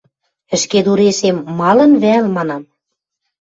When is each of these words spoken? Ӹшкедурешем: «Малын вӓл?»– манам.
Ӹшкедурешем: 0.55 1.37
«Малын 1.59 1.91
вӓл?»– 2.03 2.25
манам. 2.35 2.63